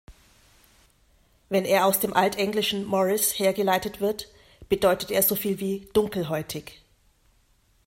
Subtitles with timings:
[1.49, 4.29] Wenn er aus dem Altenglischen "Morris" hergeleitet wird,
[4.67, 6.81] bedeutet er so viel wie „dunkelhäutig“.